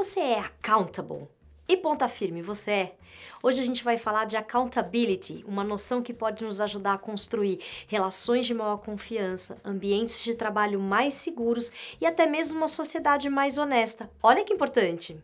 [0.00, 1.28] Você é accountable?
[1.68, 2.94] E ponta firme, você é?
[3.42, 7.60] Hoje a gente vai falar de accountability, uma noção que pode nos ajudar a construir
[7.86, 13.58] relações de maior confiança, ambientes de trabalho mais seguros e até mesmo uma sociedade mais
[13.58, 14.10] honesta.
[14.22, 15.22] Olha que importante!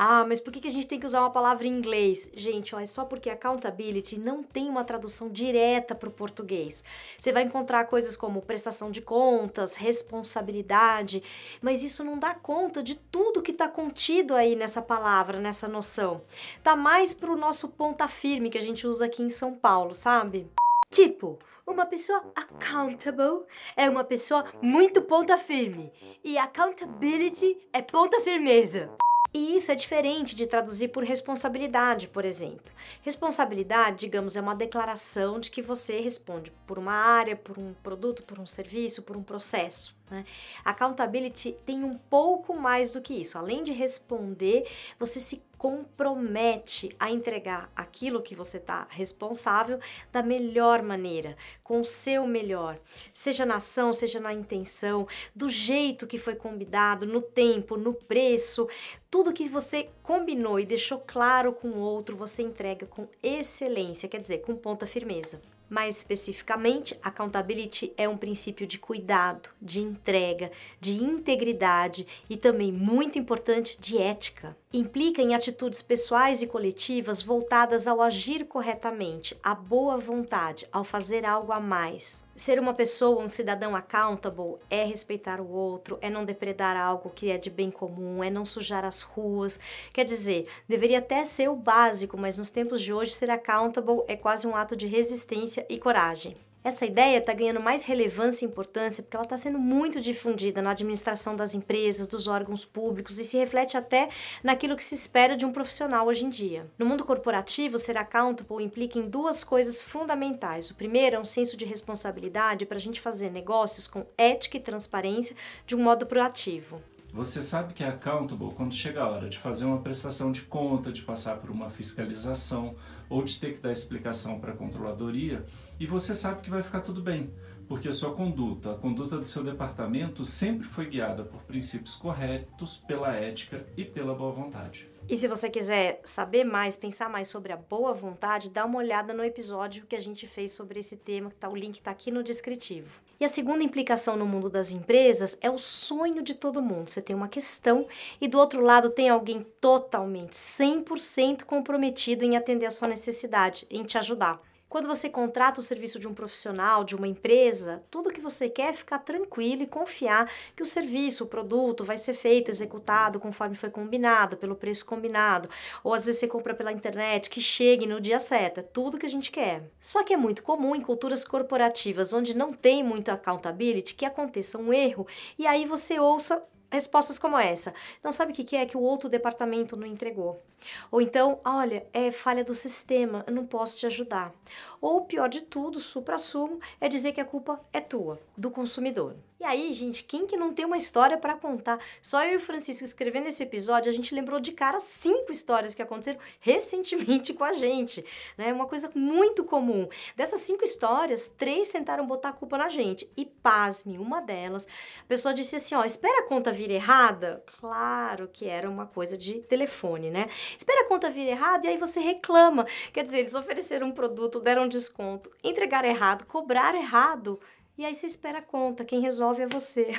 [0.00, 2.30] Ah, mas por que a gente tem que usar uma palavra em inglês?
[2.32, 6.84] Gente, ó, é só porque accountability não tem uma tradução direta para o português.
[7.18, 11.20] Você vai encontrar coisas como prestação de contas, responsabilidade,
[11.60, 16.22] mas isso não dá conta de tudo que está contido aí nessa palavra, nessa noção.
[16.62, 19.96] Tá mais para o nosso ponta firme que a gente usa aqui em São Paulo,
[19.96, 20.48] sabe?
[20.90, 23.44] Tipo, uma pessoa accountable
[23.76, 28.88] é uma pessoa muito ponta firme e accountability é ponta firmeza.
[29.32, 32.72] E isso é diferente de traduzir por responsabilidade, por exemplo.
[33.02, 38.22] Responsabilidade, digamos, é uma declaração de que você responde por uma área, por um produto,
[38.22, 39.97] por um serviço, por um processo.
[40.10, 40.24] Né?
[40.64, 43.38] Accountability tem um pouco mais do que isso.
[43.38, 44.66] Além de responder,
[44.98, 49.80] você se compromete a entregar aquilo que você está responsável
[50.12, 52.78] da melhor maneira, com o seu melhor,
[53.12, 58.68] seja na ação, seja na intenção, do jeito que foi combinado, no tempo, no preço,
[59.10, 64.20] tudo que você combinou e deixou claro com o outro, você entrega com excelência, quer
[64.20, 65.42] dizer, com ponta firmeza.
[65.68, 73.18] Mais especificamente, accountability é um princípio de cuidado, de entrega, de integridade e também muito
[73.18, 74.56] importante de ética.
[74.70, 81.24] Implica em atitudes pessoais e coletivas voltadas ao agir corretamente, à boa vontade, ao fazer
[81.24, 82.22] algo a mais.
[82.36, 87.30] Ser uma pessoa, um cidadão accountable é respeitar o outro, é não depredar algo que
[87.30, 89.58] é de bem comum, é não sujar as ruas.
[89.90, 94.16] Quer dizer, deveria até ser o básico, mas nos tempos de hoje ser accountable é
[94.16, 96.36] quase um ato de resistência e coragem.
[96.68, 100.72] Essa ideia está ganhando mais relevância e importância porque ela está sendo muito difundida na
[100.72, 104.10] administração das empresas, dos órgãos públicos e se reflete até
[104.44, 106.70] naquilo que se espera de um profissional hoje em dia.
[106.78, 110.70] No mundo corporativo, ser accountable implica em duas coisas fundamentais.
[110.70, 114.60] O primeiro é um senso de responsabilidade para a gente fazer negócios com ética e
[114.60, 115.34] transparência
[115.66, 116.82] de um modo proativo.
[117.12, 120.92] Você sabe que é accountable quando chega a hora de fazer uma prestação de conta,
[120.92, 122.74] de passar por uma fiscalização
[123.08, 125.44] ou de ter que dar explicação para a controladoria
[125.80, 127.30] e você sabe que vai ficar tudo bem,
[127.66, 132.76] porque a sua conduta, a conduta do seu departamento sempre foi guiada por princípios corretos,
[132.76, 134.86] pela ética e pela boa vontade.
[135.10, 139.14] E se você quiser saber mais, pensar mais sobre a boa vontade, dá uma olhada
[139.14, 142.22] no episódio que a gente fez sobre esse tema, tá, o link está aqui no
[142.22, 142.90] descritivo.
[143.18, 146.90] E a segunda implicação no mundo das empresas é o sonho de todo mundo.
[146.90, 147.86] Você tem uma questão
[148.20, 153.84] e do outro lado tem alguém totalmente, 100% comprometido em atender a sua necessidade, em
[153.84, 154.38] te ajudar.
[154.68, 158.68] Quando você contrata o serviço de um profissional, de uma empresa, tudo que você quer
[158.68, 163.56] é ficar tranquilo e confiar que o serviço, o produto vai ser feito, executado conforme
[163.56, 165.48] foi combinado, pelo preço combinado.
[165.82, 168.60] Ou às vezes você compra pela internet, que chegue no dia certo.
[168.60, 169.70] É tudo que a gente quer.
[169.80, 174.58] Só que é muito comum em culturas corporativas onde não tem muito accountability que aconteça
[174.58, 175.06] um erro
[175.38, 177.74] e aí você ouça respostas como essa.
[178.02, 180.42] Não sabe o que é que o outro departamento não entregou.
[180.90, 184.32] Ou então, olha, é falha do sistema, eu não posso te ajudar.
[184.80, 189.16] Ou pior de tudo, supra-sumo, é dizer que a culpa é tua, do consumidor.
[189.40, 191.78] E aí, gente, quem que não tem uma história para contar?
[192.02, 195.76] Só eu e o Francisco escrevendo esse episódio, a gente lembrou de cara cinco histórias
[195.76, 198.04] que aconteceram recentemente com a gente,
[198.36, 198.52] né?
[198.52, 199.88] Uma coisa muito comum.
[200.16, 203.08] Dessas cinco histórias, três tentaram botar a culpa na gente.
[203.16, 204.66] E pasme, uma delas,
[205.02, 207.44] a pessoa disse assim, ó, espera a conta vir errada.
[207.60, 210.28] Claro que era uma coisa de telefone, né?
[210.58, 212.66] Espera a conta vir errada e aí você reclama.
[212.92, 217.38] Quer dizer, eles ofereceram um produto, deram um desconto, entregaram errado, cobraram errado.
[217.78, 219.92] E aí você espera a conta, quem resolve é você.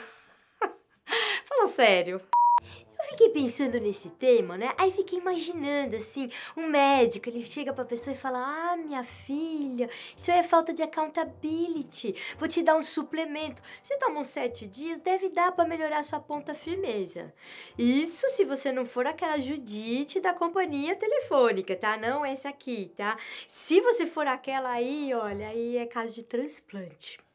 [1.48, 2.22] Fala sério.
[2.62, 4.74] Eu fiquei pensando nesse tema, né?
[4.78, 9.90] Aí fiquei imaginando assim, um médico, ele chega pra pessoa e fala: "Ah, minha filha,
[10.14, 12.14] isso é falta de accountability.
[12.38, 13.62] Vou te dar um suplemento.
[13.82, 17.34] Você toma uns sete dias, deve dar para melhorar sua ponta firmeza.
[17.78, 21.96] Isso se você não for aquela Judite da companhia telefônica, tá?
[21.96, 23.18] Não esse aqui, tá?
[23.48, 27.29] Se você for aquela aí, olha, aí é caso de transplante."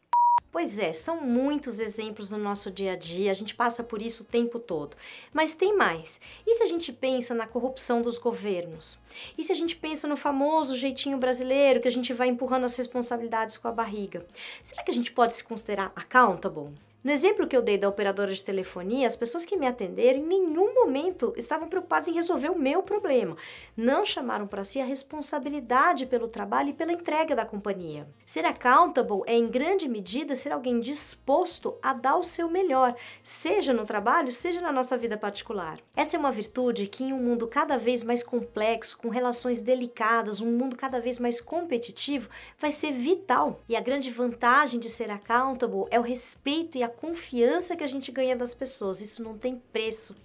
[0.54, 4.22] Pois é, são muitos exemplos no nosso dia a dia, a gente passa por isso
[4.22, 4.96] o tempo todo.
[5.32, 6.20] Mas tem mais.
[6.46, 8.96] E se a gente pensa na corrupção dos governos?
[9.36, 12.76] E se a gente pensa no famoso jeitinho brasileiro que a gente vai empurrando as
[12.76, 14.24] responsabilidades com a barriga?
[14.62, 16.72] Será que a gente pode se considerar accountable?
[17.04, 20.26] No exemplo que eu dei da operadora de telefonia, as pessoas que me atenderam em
[20.26, 23.36] nenhum momento estavam preocupadas em resolver o meu problema.
[23.76, 28.08] Não chamaram para si a responsabilidade pelo trabalho e pela entrega da companhia.
[28.24, 33.74] Ser accountable é, em grande medida, ser alguém disposto a dar o seu melhor, seja
[33.74, 35.78] no trabalho, seja na nossa vida particular.
[35.94, 40.40] Essa é uma virtude que, em um mundo cada vez mais complexo, com relações delicadas,
[40.40, 43.60] um mundo cada vez mais competitivo, vai ser vital.
[43.68, 47.86] E a grande vantagem de ser accountable é o respeito e a confiança que a
[47.86, 49.00] gente ganha das pessoas.
[49.00, 50.16] Isso não tem preço.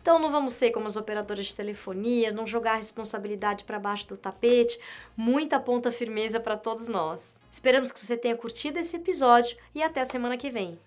[0.00, 4.08] Então não vamos ser como os operadores de telefonia, não jogar a responsabilidade para baixo
[4.08, 4.78] do tapete,
[5.16, 7.40] muita ponta firmeza para todos nós.
[7.50, 10.78] Esperamos que você tenha curtido esse episódio e até a semana que vem.